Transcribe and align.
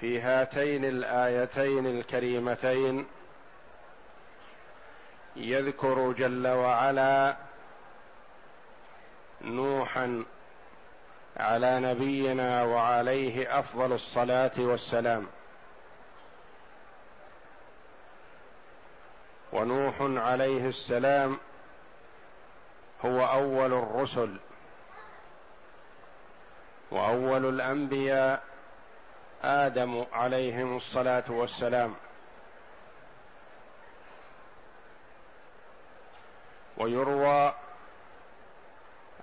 في 0.00 0.20
هاتين 0.20 0.84
الآيتين 0.84 1.86
الكريمتين 1.86 3.06
يذكر 5.36 6.12
جل 6.12 6.48
وعلا 6.48 7.36
نوحا 9.40 10.24
على 11.36 11.80
نبينا 11.80 12.62
وعليه 12.62 13.58
أفضل 13.58 13.92
الصلاة 13.92 14.52
والسلام. 14.58 15.26
ونوح 19.52 19.94
عليه 20.00 20.68
السلام 20.68 21.38
هو 23.04 23.24
أول 23.26 23.72
الرسل 23.72 24.36
وأول 26.90 27.48
الأنبياء 27.48 28.42
آدم 29.42 30.06
عليهم 30.12 30.76
الصلاة 30.76 31.24
والسلام. 31.28 31.94
ويروى 36.76 37.54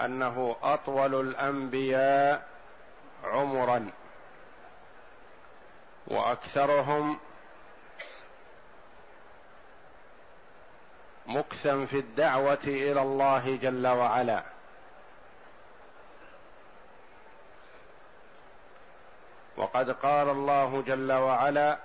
أنه 0.02 0.56
أطول 0.64 1.30
الأنبياء 1.30 2.48
عمرا 3.24 3.92
وأكثرهم 6.08 7.20
مكثا 11.26 11.86
في 11.86 12.00
الدعوة 12.00 12.64
إلى 12.64 13.02
الله 13.02 13.56
جل 13.56 13.88
وعلا. 13.88 14.55
وقد 19.58 19.92
قال 19.92 20.30
الله 20.30 20.82
جل 20.82 21.12
وعلا 21.12 21.78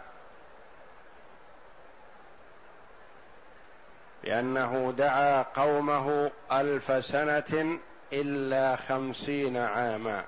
بأنه 4.22 4.92
دعا 4.92 5.42
قومه 5.42 6.30
ألف 6.52 7.04
سنة 7.04 7.78
إلا 8.12 8.76
خمسين 8.76 9.56
عاما. 9.56 10.24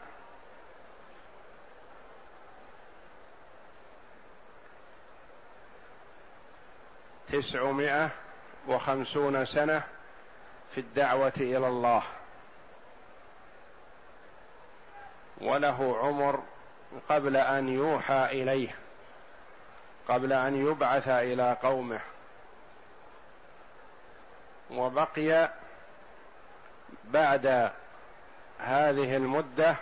تسعمائة 7.28 8.10
وخمسون 8.68 9.44
سنة 9.44 9.82
في 10.74 10.80
الدعوة 10.80 11.32
إلى 11.36 11.68
الله. 11.68 12.02
وله 15.40 15.98
عمر 15.98 16.42
قبل 17.08 17.36
أن 17.36 17.68
يوحى 17.68 18.24
إليه 18.24 18.74
قبل 20.08 20.32
أن 20.32 20.66
يبعث 20.66 21.08
إلى 21.08 21.56
قومه. 21.62 22.00
وبقي 24.70 25.50
بعد 27.04 27.70
هذه 28.58 29.16
المدة 29.16 29.76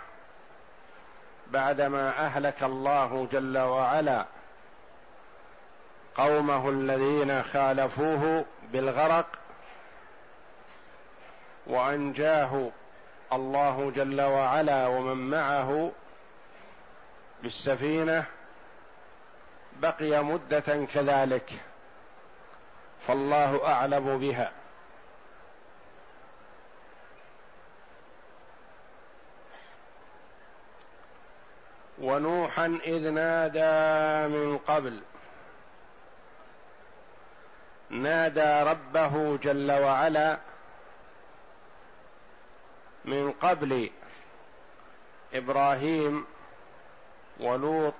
بعدما 1.47 2.09
أهلك 2.25 2.63
الله 2.63 3.27
جل 3.31 3.57
وعلا 3.57 4.25
قومه 6.15 6.69
الذين 6.69 7.43
خالفوه 7.43 8.45
بالغرق 8.71 9.25
وأنجاه 11.67 12.69
الله 13.33 13.91
جل 13.95 14.21
وعلا 14.21 14.87
ومن 14.87 15.29
معه 15.29 15.91
بالسفينة 17.43 18.25
بقي 19.79 20.23
مدة 20.23 20.85
كذلك 20.93 21.51
فالله 23.07 23.67
أعلم 23.67 24.17
بها. 24.17 24.51
ونوحا 32.01 32.79
إذ 32.83 33.09
نادى 33.09 34.35
من 34.35 34.57
قبل 34.57 35.01
نادى 37.89 38.69
ربه 38.69 39.37
جل 39.37 39.71
وعلا 39.71 40.37
من 43.05 43.31
قبل 43.31 43.89
إبراهيم 45.33 46.25
ولوط 47.41 47.93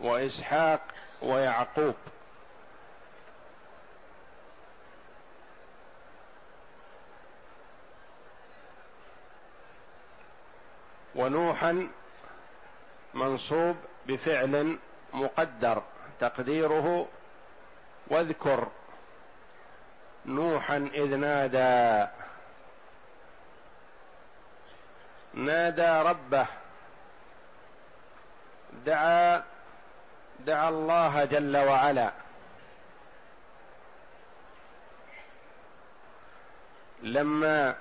وإسحاق 0.00 0.80
ويعقوب. 1.22 1.94
ونوحا 11.14 11.88
منصوب 13.14 13.76
بفعل 14.06 14.78
مقدر 15.12 15.82
تقديره 16.20 17.08
واذكر. 18.06 18.68
نوحا 20.26 20.90
إذ 20.94 21.16
نادى. 21.16 22.10
نادى 25.34 26.08
ربه. 26.08 26.46
دعا 28.72 29.42
دعا 30.40 30.68
الله 30.68 31.24
جل 31.24 31.56
وعلا. 31.56 32.12
لما 37.02 37.76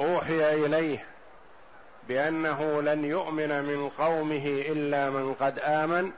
أوحي 0.00 0.54
إليه 0.54 1.06
بأنه 2.08 2.82
لن 2.82 3.04
يؤمن 3.04 3.62
من 3.62 3.88
قومه 3.88 4.46
إلا 4.46 5.10
من 5.10 5.34
قد 5.34 5.58
آمن 5.58 6.12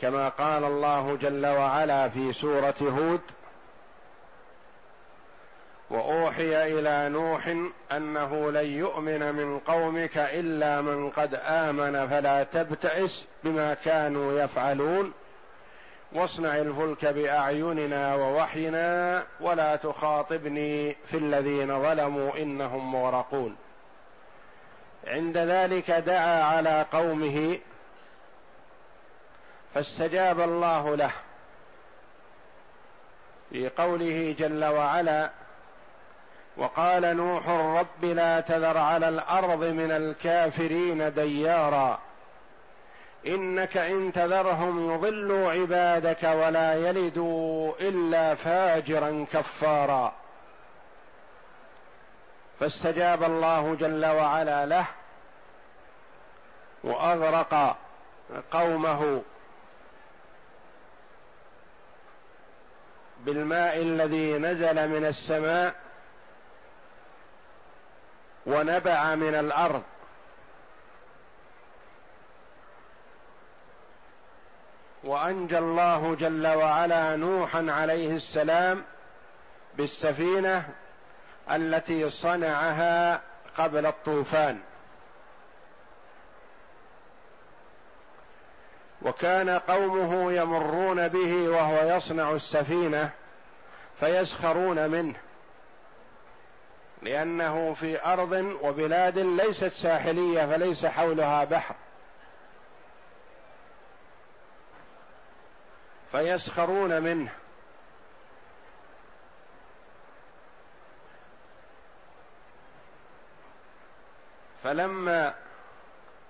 كما 0.00 0.28
قال 0.28 0.64
الله 0.64 1.16
جل 1.16 1.46
وعلا 1.46 2.08
في 2.08 2.32
سورة 2.32 2.74
هود 2.80 3.20
وأوحي 5.92 6.78
إلى 6.78 7.08
نوح 7.08 7.56
أنه 7.92 8.50
لن 8.50 8.66
يؤمن 8.66 9.34
من 9.34 9.58
قومك 9.58 10.18
إلا 10.18 10.80
من 10.80 11.10
قد 11.10 11.34
آمن 11.34 12.08
فلا 12.08 12.42
تبتئس 12.42 13.26
بما 13.44 13.74
كانوا 13.74 14.40
يفعلون. 14.40 15.12
واصنع 16.12 16.56
الفلك 16.56 17.04
بأعيننا 17.04 18.14
ووحينا 18.14 19.22
ولا 19.40 19.76
تخاطبني 19.76 20.96
في 21.06 21.16
الذين 21.16 21.82
ظلموا 21.82 22.36
إنهم 22.36 22.92
مغرقون. 22.92 23.56
عند 25.06 25.38
ذلك 25.38 25.90
دعا 25.90 26.42
على 26.42 26.86
قومه 26.92 27.58
فاستجاب 29.74 30.40
الله 30.40 30.96
له. 30.96 31.12
في 33.50 33.68
قوله 33.68 34.34
جل 34.38 34.64
وعلا 34.64 35.30
وقال 36.56 37.16
نوح 37.16 37.48
رب 37.48 38.04
لا 38.04 38.40
تذر 38.40 38.78
على 38.78 39.08
الأرض 39.08 39.64
من 39.64 39.90
الكافرين 39.90 41.14
ديارا. 41.14 41.98
إنك 43.26 43.76
إن 43.76 44.12
تذرهم 44.12 44.94
يضلوا 44.94 45.52
عبادك 45.52 46.22
ولا 46.22 46.74
يلدوا 46.74 47.72
إلا 47.80 48.34
فاجرا 48.34 49.26
كفارا. 49.32 50.12
فاستجاب 52.60 53.22
الله 53.22 53.74
جل 53.74 54.06
وعلا 54.06 54.66
له 54.66 54.86
وأغرق 56.84 57.76
قومه 58.50 59.22
بالماء 63.20 63.76
الذي 63.76 64.38
نزل 64.38 64.88
من 64.88 65.04
السماء 65.04 65.74
ونبع 68.46 69.14
من 69.14 69.34
الأرض. 69.34 69.82
وأنجى 75.04 75.58
الله 75.58 76.14
جل 76.14 76.46
وعلا 76.46 77.16
نوحا 77.16 77.66
عليه 77.68 78.16
السلام 78.16 78.84
بالسفينة 79.76 80.68
التي 81.50 82.10
صنعها 82.10 83.20
قبل 83.58 83.86
الطوفان. 83.86 84.60
وكان 89.02 89.50
قومه 89.50 90.32
يمرون 90.32 91.08
به 91.08 91.48
وهو 91.48 91.96
يصنع 91.96 92.30
السفينة 92.30 93.10
فيسخرون 94.00 94.90
منه. 94.90 95.14
لأنه 97.02 97.74
في 97.74 98.04
أرض 98.04 98.32
وبلاد 98.62 99.18
ليست 99.18 99.64
ساحلية 99.64 100.46
فليس 100.46 100.86
حولها 100.86 101.44
بحر. 101.44 101.74
فيسخرون 106.12 107.02
منه. 107.02 107.32
فلما 114.62 115.34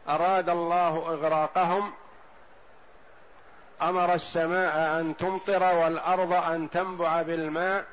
أراد 0.08 0.48
الله 0.48 0.96
إغراقهم 0.96 1.92
أمر 3.82 4.14
السماء 4.14 5.00
أن 5.00 5.16
تمطر 5.16 5.62
والأرض 5.74 6.32
أن 6.32 6.70
تنبع 6.70 7.22
بالماء 7.22 7.84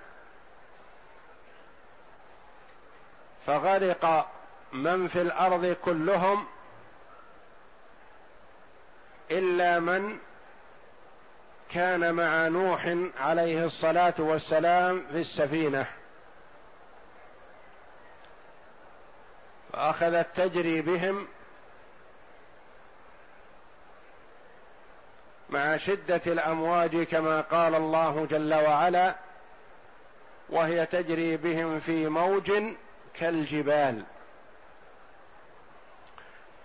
فغرق 3.46 4.32
من 4.74 5.08
في 5.08 5.22
الأرض 5.22 5.76
كلهم 5.86 6.46
إلا 9.32 9.80
من 9.80 10.18
كان 11.72 12.14
مع 12.14 12.48
نوح 12.48 12.96
عليه 13.20 13.66
الصلاة 13.66 14.14
والسلام 14.18 15.06
في 15.12 15.18
السفينة. 15.18 15.86
فاخذت 19.74 20.28
تجري 20.36 20.82
بهم 20.82 21.28
مع 25.50 25.78
شدة 25.78 26.22
الأمواج 26.28 27.04
كما 27.04 27.42
قال 27.42 27.76
الله 27.76 28.26
جل 28.26 28.54
وعلا 28.54 29.16
وهي 30.50 30.86
تجري 30.86 31.38
بهم 31.38 31.80
في 31.80 32.08
موج 32.08 32.52
كالجبال. 33.14 34.04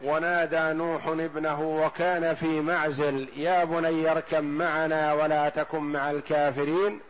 ونادى 0.02 0.73
نوح 0.73 1.06
ابنه 1.06 1.61
وكان 1.62 2.35
في 2.35 2.61
معزل 2.61 3.29
يا 3.37 3.64
بني 3.64 4.11
اركب 4.11 4.44
معنا 4.44 5.12
ولا 5.12 5.49
تكن 5.49 5.81
مع 5.81 6.11
الكافرين. 6.11 7.00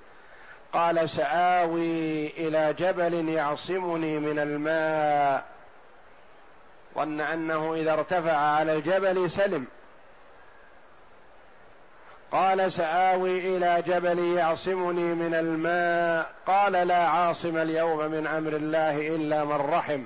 قال 0.73 1.11
سآوي 1.11 2.27
إلى 2.27 2.73
جبل 2.79 3.29
يعصمني 3.29 4.19
من 4.19 4.39
الماء. 4.39 5.45
ظن 6.95 7.21
أنه 7.21 7.75
إذا 7.75 7.93
ارتفع 7.93 8.37
على 8.37 8.73
الجبل 8.73 9.31
سلم. 9.31 9.67
قال 12.35 12.73
سآوي 12.73 13.57
إلى 13.57 13.83
جبل 13.87 14.19
يعصمني 14.19 15.15
من 15.15 15.35
الماء. 15.35 16.33
قال 16.47 16.73
لا 16.73 17.09
عاصم 17.09 17.57
اليوم 17.57 17.99
من 17.99 18.27
أمر 18.27 18.57
الله 18.57 19.09
إلا 19.09 19.45
من 19.45 19.57
رحم. 19.57 20.03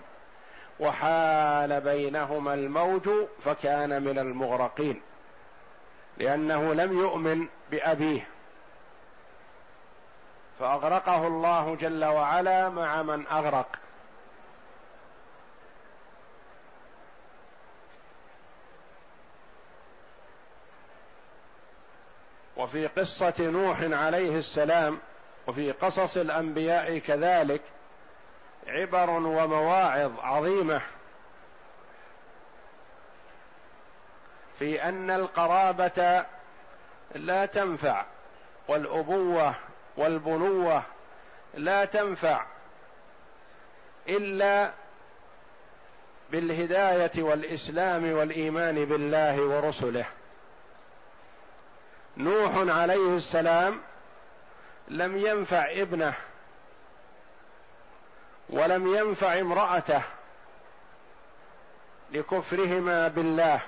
وحال 0.80 1.80
بينهما 1.80 2.54
الموج 2.54 3.08
فكان 3.44 4.02
من 4.02 4.18
المغرقين. 4.18 5.02
لأنه 6.18 6.74
لم 6.74 6.98
يؤمن 6.98 7.46
بأبيه. 7.70 8.26
فأغرقه 10.58 11.26
الله 11.26 11.76
جل 11.76 12.04
وعلا 12.04 12.68
مع 12.68 13.02
من 13.02 13.26
أغرق. 13.26 13.66
وفي 22.68 22.86
قصة 22.86 23.34
نوح 23.40 23.78
عليه 23.82 24.36
السلام 24.36 24.98
وفي 25.46 25.72
قصص 25.72 26.16
الأنبياء 26.16 26.98
كذلك 26.98 27.62
عبر 28.66 29.10
ومواعظ 29.10 30.20
عظيمة. 30.20 30.80
في 34.58 34.82
أن 34.82 35.10
القرابة 35.10 36.24
لا 37.14 37.46
تنفع 37.46 38.04
والأبوة 38.68 39.54
والبنوة 39.96 40.82
لا 41.54 41.84
تنفع 41.84 42.46
إلا 44.08 44.72
بالهداية 46.30 47.22
والإسلام 47.22 48.12
والإيمان 48.12 48.84
بالله 48.84 49.40
ورسله. 49.40 50.06
نوح 52.18 52.52
عليه 52.56 53.16
السلام 53.16 53.80
لم 54.88 55.16
ينفع 55.16 55.66
ابنه 55.70 56.14
ولم 58.50 58.96
ينفع 58.96 59.40
امرأته 59.40 60.02
لكفرهما 62.12 63.08
بالله. 63.08 63.60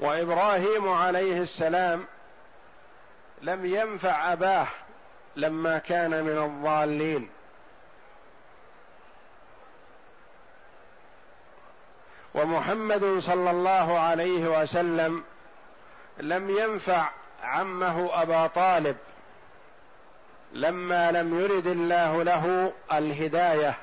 وإبراهيم 0.00 0.88
عليه 0.88 1.40
السلام 1.40 2.06
لم 3.42 3.66
ينفع 3.66 4.32
أباه 4.32 4.66
لما 5.36 5.78
كان 5.78 6.24
من 6.24 6.38
الضالين. 6.38 7.30
ومحمد 12.34 13.18
صلى 13.18 13.50
الله 13.50 13.98
عليه 13.98 14.60
وسلم 14.60 15.24
لم 16.18 16.50
ينفع 16.50 17.10
عمه 17.42 18.22
أبا 18.22 18.46
طالب 18.46 18.96
لما 20.52 21.12
لم 21.12 21.40
يرد 21.40 21.66
الله 21.66 22.22
له 22.22 22.72
الهداية. 22.92 23.74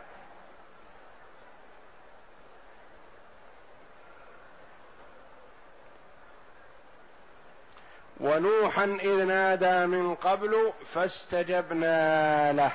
ونوحا 8.19 8.84
إذ 8.84 9.24
نادى 9.24 9.86
من 9.86 10.15
قبل 10.15 10.74
فاستجبنا 10.93 12.53
له. 12.53 12.72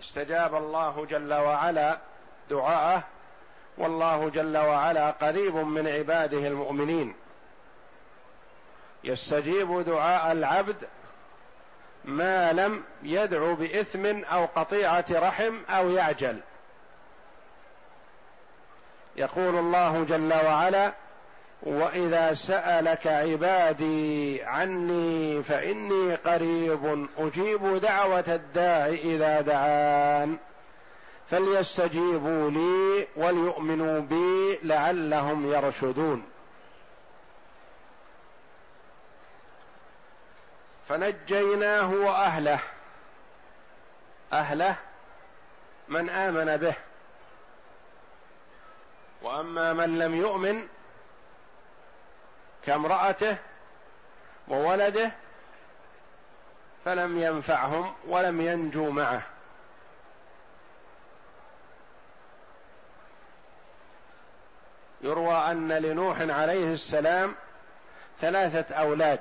استجاب 0.00 0.54
الله 0.54 1.06
جل 1.06 1.34
وعلا 1.34 1.98
دعاءه 2.50 3.04
والله 3.78 4.28
جل 4.28 4.56
وعلا 4.56 5.10
قريب 5.10 5.54
من 5.56 5.88
عباده 5.88 6.48
المؤمنين. 6.48 7.14
يستجيب 9.04 9.84
دعاء 9.84 10.32
العبد 10.32 10.76
ما 12.04 12.52
لم 12.52 12.82
يدعو 13.02 13.54
بإثم 13.54 14.06
أو 14.06 14.44
قطيعة 14.44 15.04
رحم 15.10 15.54
أو 15.70 15.90
يعجل. 15.90 16.40
يقول 19.16 19.58
الله 19.58 20.04
جل 20.04 20.32
وعلا 20.32 20.92
وإذا 21.62 22.34
سألك 22.34 23.06
عبادي 23.06 24.42
عني 24.42 25.42
فإني 25.42 26.14
قريب 26.14 27.08
أجيب 27.18 27.76
دعوة 27.76 28.24
الداع 28.28 28.86
إذا 28.86 29.40
دعان. 29.40 30.36
فليستجيبوا 31.30 32.50
لي 32.50 33.06
وليؤمنوا 33.16 34.00
بي 34.00 34.58
لعلهم 34.62 35.52
يرشدون. 35.52 36.22
فنجيناه 40.88 41.90
وأهله. 41.90 42.60
أهله 44.32 44.76
من 45.88 46.10
آمن 46.10 46.56
به. 46.56 46.74
وأما 49.22 49.72
من 49.72 49.98
لم 49.98 50.14
يؤمن 50.14 50.68
كامرأته 52.66 53.36
وولده 54.48 55.12
فلم 56.84 57.22
ينفعهم 57.22 57.94
ولم 58.08 58.40
ينجوا 58.40 58.90
معه. 58.92 59.22
يروى 65.00 65.34
أن 65.34 65.72
لنوح 65.72 66.20
عليه 66.20 66.74
السلام 66.74 67.34
ثلاثة 68.20 68.74
أولاد. 68.74 69.20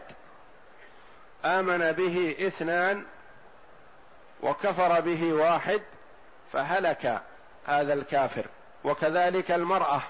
آمن 1.45 1.91
به 1.91 2.35
اثنان 2.47 3.05
وكفر 4.43 4.99
به 4.99 5.33
واحد 5.33 5.81
فهلك 6.53 7.21
هذا 7.65 7.93
الكافر. 7.93 8.45
وكذلك 8.83 9.51
المرأة. 9.51 10.01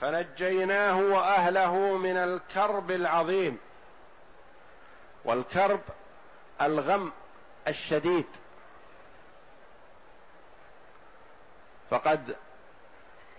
فنجيناه 0.00 0.96
وأهله 0.96 1.74
من 1.76 2.16
الكرب 2.16 2.90
العظيم. 2.90 3.58
والكرب 5.24 5.80
الغم 6.60 7.12
الشديد. 7.68 8.26
فقد 11.90 12.36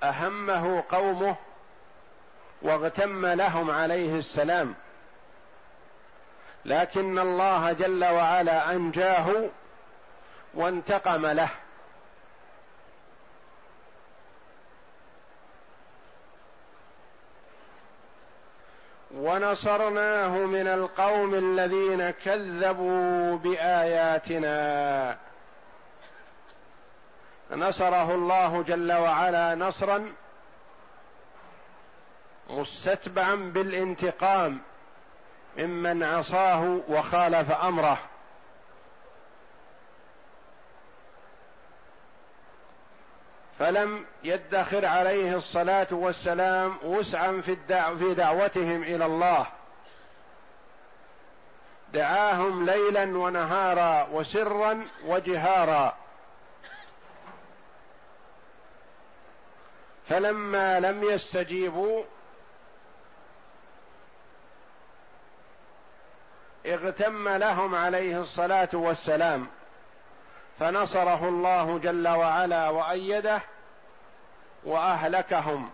أهمه 0.04 0.84
قومه 0.90 1.36
واغتم 2.62 3.26
لهم 3.26 3.72
عليه 3.72 4.20
السلام. 4.20 4.76
لكن 6.66 7.20
الله 7.20 7.72
جل 7.72 8.06
وعلا 8.06 8.72
أنجاه 8.72 9.50
وانتقم 10.54 11.26
له. 11.26 11.50
ونصرناه 19.16 20.38
من 20.38 20.68
القوم 20.68 21.36
الذين 21.36 22.10
كذبوا 22.10 23.38
بآياتنا. 23.38 25.18
نصره 27.52 28.16
الله 28.16 28.64
جل 28.64 28.92
وعلا 28.92 29.56
نصرا 29.56 30.14
مستتبعا 32.50 33.36
بالانتقام 33.36 34.62
ممن 35.58 36.04
عصاه 36.04 36.80
وخالف 36.88 37.52
أمره. 37.52 37.98
فلم 43.60 44.06
يدخر 44.24 44.86
عليه 44.86 45.36
الصلاة 45.36 45.88
والسلام 45.92 46.78
وسعا 46.84 47.42
في, 47.42 47.56
في 48.00 48.14
دعوتهم 48.14 48.84
إلى 48.84 49.06
الله. 49.06 49.46
دعاهم 51.94 52.66
ليلا 52.66 53.18
ونهارا 53.18 54.08
وسرا 54.12 54.88
وجهارا. 55.06 56.03
فلما 60.10 60.80
لم 60.80 61.04
يستجيبوا 61.04 62.04
اغتم 66.66 67.30
لهم 67.30 67.76
عليه 67.76 68.22
الصلاة 68.22 68.70
والسلام 68.74 69.48
فنصره 70.60 71.30
الله 71.30 71.80
جل 71.80 72.08
وعلا 72.08 72.70
وأيده 72.70 73.42
وأهلكهم. 74.64 75.70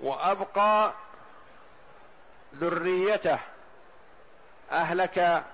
وأبقى 0.00 0.92
ذريته 2.54 3.38
أهلك 4.72 5.44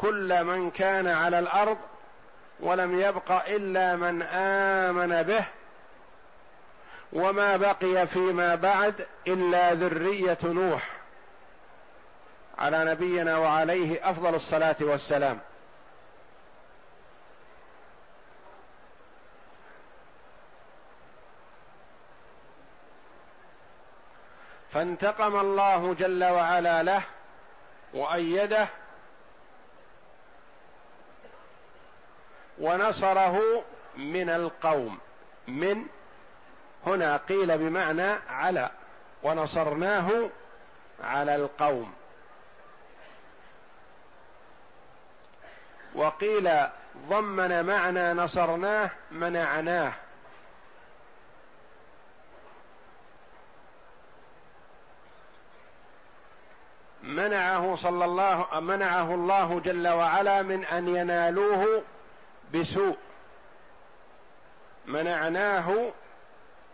كل 0.00 0.44
من 0.44 0.70
كان 0.70 1.08
على 1.08 1.38
الأرض 1.38 1.78
ولم 2.60 3.00
يبق 3.00 3.32
إلا 3.32 3.96
من 3.96 4.22
آمن 4.22 5.22
به 5.22 5.44
وما 7.12 7.56
بقي 7.56 8.06
فيما 8.06 8.54
بعد 8.54 9.06
إلا 9.26 9.74
ذرية 9.74 10.38
نوح 10.44 10.88
على 12.58 12.84
نبينا 12.84 13.36
وعليه 13.38 14.10
أفضل 14.10 14.34
الصلاة 14.34 14.76
والسلام. 14.80 15.38
فانتقم 24.72 25.36
الله 25.40 25.94
جل 25.94 26.24
وعلا 26.24 26.82
له 26.82 27.02
وأيده 27.94 28.68
ونصره 32.60 33.64
من 33.96 34.28
القوم. 34.30 34.98
من 35.48 35.86
هنا 36.86 37.16
قيل 37.16 37.58
بمعنى 37.58 38.12
على 38.28 38.70
ونصرناه 39.22 40.10
على 41.02 41.36
القوم. 41.36 41.92
وقيل 45.94 46.50
ضمن 47.08 47.66
معنى 47.66 48.12
نصرناه 48.12 48.90
منعناه. 49.10 49.92
منعه 57.02 57.76
صلى 57.76 58.04
الله 58.04 58.60
منعه 58.60 59.14
الله 59.14 59.60
جل 59.60 59.88
وعلا 59.88 60.42
من 60.42 60.64
أن 60.64 60.88
ينالوه 60.88 61.82
بسوء. 62.54 62.96
منعناه 64.86 65.92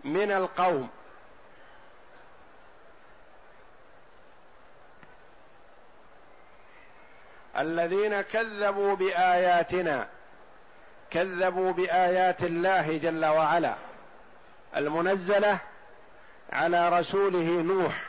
من 0.04 0.32
القوم. 0.32 0.90
الذين 7.58 8.20
كذبوا 8.20 8.94
بآياتنا 8.94 10.08
كذبوا 11.10 11.72
بآيات 11.72 12.42
الله 12.42 12.98
جل 12.98 13.24
وعلا 13.24 13.74
المنزلة 14.76 15.58
على 16.52 16.98
رسوله 16.98 17.62
نوح 17.62 18.04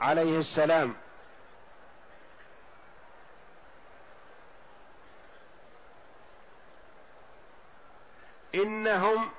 عليه 0.00 0.38
السلام. 0.38 0.94
إنهم 8.62 9.30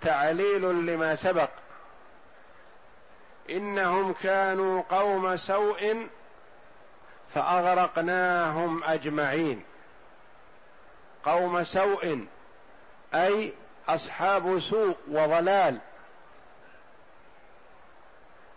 تعليل 0.00 0.62
لما 0.62 1.14
سبق. 1.14 1.50
إنهم 3.50 4.12
كانوا 4.12 4.82
قوم 4.90 5.36
سوء 5.36 6.08
فأغرقناهم 7.34 8.84
أجمعين. 8.84 9.64
قوم 11.24 11.64
سوء 11.64 12.26
أي 13.14 13.52
أصحاب 13.88 14.58
سوء 14.58 14.96
وضلال. 15.08 15.78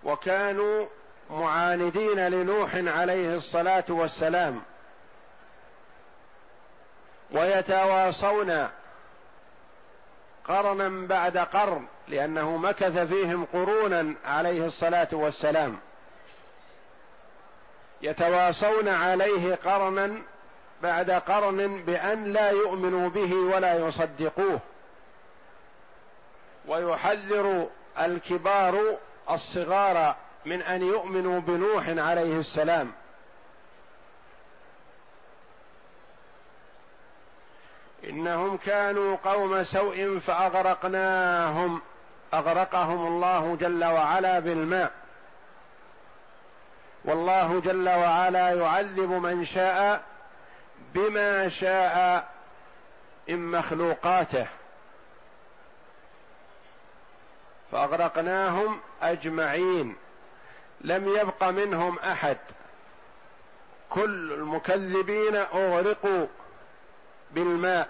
وكانوا 0.04 0.86
معاندين 1.30 2.28
لنوح 2.28 2.76
عليه 2.76 3.36
الصلاة 3.36 3.86
والسلام. 3.90 4.62
ويتواصون 7.32 8.70
قرنا 10.50 11.08
بعد 11.08 11.38
قرن 11.38 11.88
لأنه 12.08 12.58
مكث 12.58 12.98
فيهم 12.98 13.46
قرونا 13.53 14.13
عليه 14.25 14.65
الصلاة 14.65 15.08
والسلام. 15.12 15.79
يتواصون 18.01 18.88
عليه 18.88 19.56
قرنا 19.56 20.22
بعد 20.84 21.12
قرن 21.12 21.84
بأن 21.84 22.24
لا 22.24 22.50
يؤمنوا 22.50 23.10
به 23.10 23.34
ولا 23.36 23.88
يصدقوه. 23.88 24.60
ويحذر 26.68 27.68
الكبار 28.00 28.98
الصغار 29.32 30.15
من 30.46 30.62
أن 30.62 30.82
يؤمنوا 30.82 31.39
بنوح 31.39 31.89
عليه 31.89 32.39
السلام. 32.39 32.91
إنهم 38.03 38.58
كانوا 38.58 39.18
قوم 39.24 39.63
سوء 39.63 40.20
فأغرقناهم 40.20 41.82
أغرقهم 42.34 43.08
الله 43.08 43.58
جل 43.60 43.86
وعلا 43.86 44.39
بالماء. 44.39 44.91
والله 47.06 47.60
جل 47.60 47.89
وعلا 47.89 48.50
يعذب 48.50 49.12
من 49.12 49.46
شاء 49.46 50.03
بما 50.94 51.50
شاء 51.50 52.29
من 53.27 53.51
مخلوقاته. 53.51 54.48
فأغرقناهم 57.72 58.79
أجمعين 59.01 59.96
لم 60.82 61.08
يبق 61.08 61.44
منهم 61.44 62.00
أحد. 62.00 62.38
كل 63.89 64.34
المكذبين 64.34 65.36
أغرقوا. 65.36 66.27
بالماء 67.32 67.90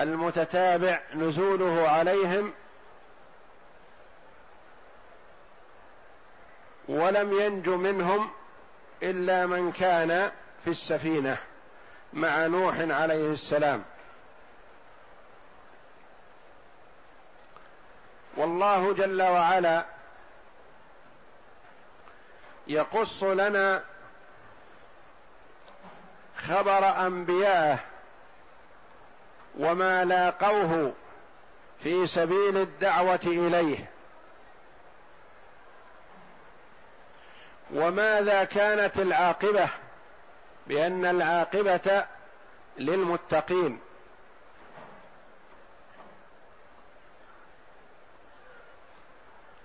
المتتابع 0.00 1.00
نزوله 1.14 1.88
عليهم 1.88 2.52
ولم 6.88 7.40
ينج 7.40 7.68
منهم 7.68 8.30
إلا 9.02 9.46
من 9.46 9.72
كان 9.72 10.30
في 10.64 10.70
السفينة 10.70 11.38
مع 12.12 12.46
نوح 12.46 12.74
عليه 12.78 13.32
السلام. 13.32 13.84
والله 18.36 18.92
جل 18.92 19.22
وعلا 19.22 19.84
يقص 22.66 23.22
لنا 23.22 23.84
خبر 26.48 27.06
انبيائه 27.06 27.78
وما 29.58 30.04
لاقوه 30.04 30.92
في 31.82 32.06
سبيل 32.06 32.56
الدعوة 32.56 33.20
إليه. 33.26 33.90
وماذا 37.74 38.44
كانت 38.44 38.98
العاقبة؟ 38.98 39.68
بأن 40.66 41.04
العاقبة 41.04 42.04
للمتقين. 42.78 43.80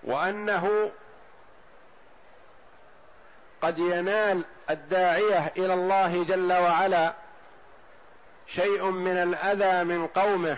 وأنه 0.04 0.92
قد 3.64 3.80
ينال 3.80 4.44
الداعية 4.70 5.52
إلى 5.58 5.74
الله 5.74 6.24
جل 6.24 6.54
وعلا 6.54 7.14
شيء 8.48 8.86
من 8.86 9.18
الأذى 9.18 9.84
من 9.84 10.08
قومه 10.08 10.58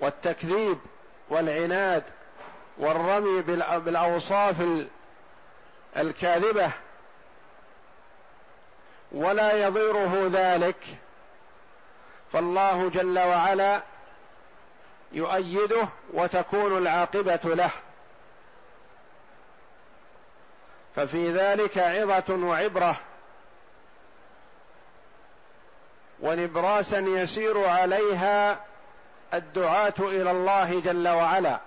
والتكذيب 0.00 0.78
والعناد 1.28 2.02
والرمي 2.78 3.42
بالأوصاف 3.80 4.56
الكاذبة. 5.96 6.70
ولا 9.12 9.52
يضيره 9.66 10.30
ذلك. 10.32 10.84
فالله 12.32 12.90
جل 12.90 13.18
وعلا 13.18 13.82
يؤيده 15.12 15.88
وتكون 16.12 16.78
العاقبة 16.78 17.40
له. 17.44 17.70
ففي 20.96 21.32
ذلك 21.32 21.78
عظة 21.78 22.34
وعبرة. 22.34 22.96
ونبراسا 26.20 26.98
يسير 26.98 27.66
عليها 27.68 28.60
الدعاة 29.34 29.94
إلى 29.98 30.30
الله 30.30 30.80
جل 30.80 31.08
وعلا. 31.08 31.58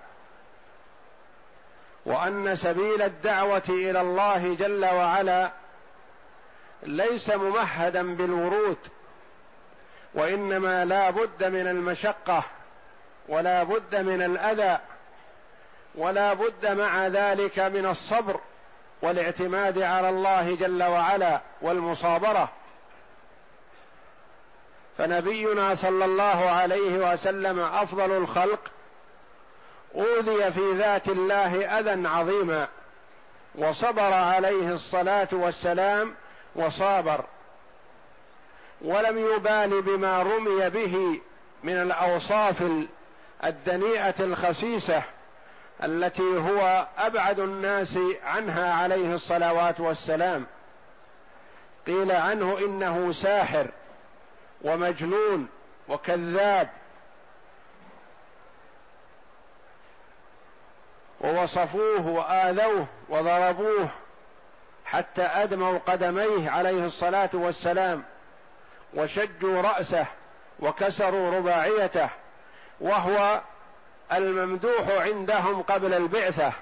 وأن 2.06 2.56
سبيل 2.56 3.02
الدعوة 3.02 3.64
إلى 3.70 4.02
الله 4.02 4.56
جل 4.56 4.86
وعلا 4.86 5.52
ليس 6.84 7.30
ممهدا 7.30 8.16
بالورود 8.16 8.78
وإنما 10.14 10.86
لا 10.86 11.10
بد 11.10 11.44
من 11.44 11.68
المشقة 11.68 12.44
ولا 13.30 13.64
بد 13.64 13.96
من 13.96 14.22
الأذى 14.22 14.80
ولا 15.96 16.34
بد 16.34 16.68
مع 16.68 17.08
ذلك 17.08 17.60
من 17.60 17.86
الصبر. 17.86 18.40
والاعتماد 19.02 19.80
على 19.82 20.10
الله 20.10 20.56
جل 20.56 20.84
وعلا 20.84 21.42
والمصابرة. 21.62 22.50
فنبينا 24.98 25.76
صلى 25.76 26.06
الله 26.06 26.50
عليه 26.50 27.14
وسلم 27.14 27.60
أفضل 27.60 28.12
الخلق 28.12 28.60
أوذي 29.96 30.52
في 30.52 30.72
ذات 30.74 31.08
الله 31.08 31.80
أذى 31.80 32.08
عظيما 32.08 32.68
وصبر 33.56 34.14
عليه 34.14 34.70
الصلاة 34.70 35.28
والسلام 35.32 36.16
وصابر 36.56 37.26
ولم 38.82 39.18
يبال 39.18 39.82
بما 39.82 40.22
رمي 40.22 40.70
به 40.70 41.22
من 41.64 41.74
الأوصاف 41.74 42.64
الدنيئة 43.44 44.16
الخسيسة. 44.20 45.04
التي 45.84 46.38
هو 46.38 46.88
أبعد 46.98 47.40
الناس 47.40 48.00
عنها 48.24 48.74
عليه 48.74 49.14
الصلوات 49.14 49.80
والسلام. 49.80 50.46
قيل 51.88 52.12
عنه 52.12 52.58
إنه 52.58 53.12
ساحر 53.12 53.68
ومجنون 54.62 55.48
وكذاب. 55.90 56.70
ووصفوه 61.22 62.08
وآذوه 62.08 62.86
وضربوه 63.10 63.90
حتى 64.86 65.22
أدموا 65.22 65.78
قدميه 65.78 66.50
عليه 66.50 66.86
الصلاة 66.86 67.30
والسلام 67.34 68.04
وشجوا 68.94 69.62
رأسه 69.62 70.06
وكسروا 70.60 71.38
رباعيته 71.38 72.10
وهو 72.80 73.42
الممدوح 74.14 74.90
عندهم 74.90 75.62
قبل 75.62 75.94
البعثة 75.94 76.54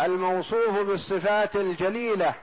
الموصوف 0.00 0.78
بالصفات 0.78 1.56
الجليلة 1.56 2.34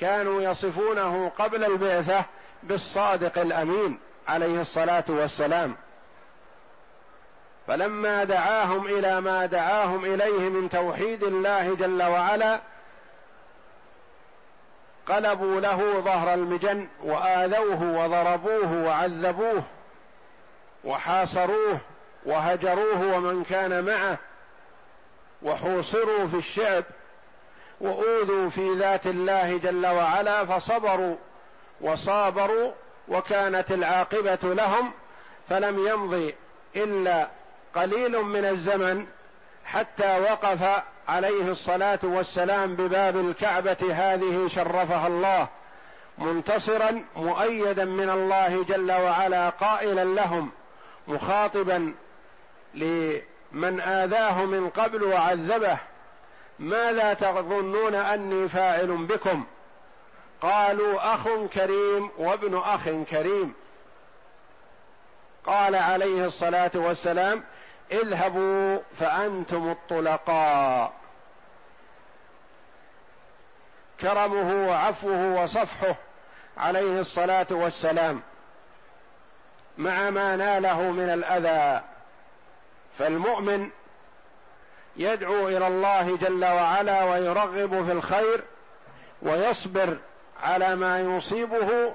كانوا 0.00 0.42
يصفونه 0.42 1.32
قبل 1.38 1.64
البعثة 1.64 2.24
بالصادق 2.62 3.38
الأمين 3.38 3.98
عليه 4.28 4.60
الصلاة 4.60 5.04
والسلام. 5.08 5.76
فلما 7.66 8.24
دعاهم 8.24 8.86
إلى 8.86 9.20
ما 9.20 9.46
دعاهم 9.46 10.04
إليه 10.04 10.48
من 10.48 10.68
توحيد 10.68 11.22
الله 11.22 11.74
جل 11.74 12.02
وعلا 12.02 12.60
قلبوا 15.06 15.60
له 15.60 16.00
ظهر 16.00 16.34
المجن 16.34 16.88
وآذوه 17.04 17.82
وضربوه 17.82 18.86
وعذبوه 18.86 19.62
وحاصروه 20.84 21.78
وهجروه 22.26 23.16
ومن 23.16 23.44
كان 23.44 23.84
معه 23.84 24.18
وحوصروا 25.42 26.26
في 26.26 26.36
الشعب 26.36 26.84
وأوذوا 27.80 28.50
في 28.50 28.74
ذات 28.74 29.06
الله 29.06 29.56
جل 29.56 29.86
وعلا 29.86 30.44
فصبروا 30.44 31.16
وصابروا 31.80 32.72
وكانت 33.08 33.72
العاقبة 33.72 34.38
لهم 34.42 34.92
فلم 35.48 35.86
يمضي 35.86 36.34
إلا 36.76 37.28
قليل 37.74 38.22
من 38.22 38.44
الزمن 38.44 39.06
حتى 39.64 40.20
وقف 40.20 40.82
عليه 41.08 41.50
الصلاة 41.50 41.98
والسلام 42.02 42.76
بباب 42.76 43.16
الكعبة 43.16 43.76
هذه 43.92 44.48
شرفها 44.48 45.06
الله 45.06 45.48
منتصرا 46.18 47.04
مؤيدا 47.16 47.84
من 47.84 48.10
الله 48.10 48.64
جل 48.64 48.92
وعلا 48.92 49.48
قائلا 49.48 50.04
لهم 50.04 50.50
مخاطبا 51.08 51.94
لمن 52.76 53.80
آذاه 53.80 54.44
من 54.44 54.70
قبل 54.70 55.02
وعذبه 55.02 55.78
ماذا 56.58 57.14
تظنون 57.14 57.94
أني 57.94 58.48
فاعل 58.48 59.06
بكم؟ 59.06 59.44
قالوا 60.40 61.14
أخ 61.14 61.28
كريم 61.54 62.10
وابن 62.18 62.58
أخ 62.58 62.88
كريم. 63.10 63.54
قال 65.46 65.74
عليه 65.74 66.24
الصلاة 66.24 66.70
والسلام 66.74 67.44
اذهبوا 67.92 68.78
فأنتم 68.98 69.70
الطلقاء. 69.70 70.92
كرمه 74.00 74.68
وعفوه 74.68 75.42
وصفحه 75.42 75.94
عليه 76.58 77.00
الصلاة 77.00 77.46
والسلام 77.50 78.22
مع 79.78 80.10
ما 80.10 80.36
ناله 80.36 80.80
من 80.82 81.08
الأذى. 81.08 81.95
فالمؤمن 82.98 83.70
يدعو 84.96 85.48
إلى 85.48 85.66
الله 85.66 86.16
جل 86.16 86.44
وعلا 86.44 87.04
ويرغب 87.04 87.84
في 87.84 87.92
الخير 87.92 88.44
ويصبر 89.22 89.96
على 90.42 90.74
ما 90.74 91.00
يصيبه 91.00 91.92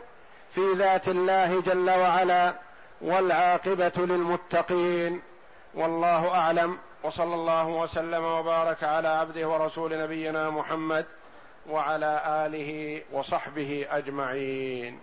في 0.55 0.73
ذات 0.75 1.07
الله 1.07 1.61
جل 1.61 1.89
وعلا 1.89 2.53
والعاقبة 3.01 3.91
للمتقين. 3.97 5.21
والله 5.73 6.35
أعلم. 6.35 6.77
وصلى 7.03 7.35
الله 7.35 7.67
وسلم 7.67 8.23
وبارك 8.23 8.83
على 8.83 9.07
عبده 9.07 9.47
ورسول 9.47 9.99
نبينا 10.03 10.49
محمد 10.49 11.05
وعلى 11.69 12.21
آله 12.45 13.01
وصحبه 13.11 13.87
أجمعين. 13.91 14.99